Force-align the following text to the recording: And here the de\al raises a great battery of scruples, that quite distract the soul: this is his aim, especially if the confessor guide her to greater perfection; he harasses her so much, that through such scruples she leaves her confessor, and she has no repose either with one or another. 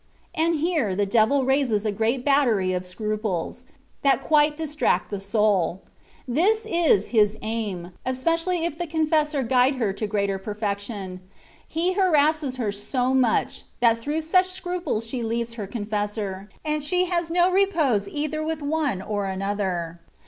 And 0.33 0.55
here 0.55 0.95
the 0.95 1.05
de\al 1.05 1.43
raises 1.45 1.85
a 1.85 1.91
great 1.91 2.25
battery 2.25 2.73
of 2.73 2.87
scruples, 2.87 3.65
that 4.01 4.23
quite 4.23 4.57
distract 4.57 5.11
the 5.11 5.19
soul: 5.19 5.83
this 6.27 6.65
is 6.67 7.09
his 7.09 7.37
aim, 7.43 7.91
especially 8.03 8.65
if 8.65 8.79
the 8.79 8.87
confessor 8.87 9.43
guide 9.43 9.75
her 9.75 9.93
to 9.93 10.07
greater 10.07 10.39
perfection; 10.39 11.19
he 11.67 11.93
harasses 11.93 12.55
her 12.55 12.71
so 12.71 13.13
much, 13.13 13.65
that 13.79 13.99
through 13.99 14.21
such 14.21 14.47
scruples 14.47 15.05
she 15.05 15.21
leaves 15.21 15.53
her 15.53 15.67
confessor, 15.67 16.49
and 16.65 16.81
she 16.83 17.05
has 17.05 17.29
no 17.29 17.51
repose 17.51 18.07
either 18.09 18.43
with 18.43 18.63
one 18.63 19.03
or 19.03 19.27
another. 19.27 19.99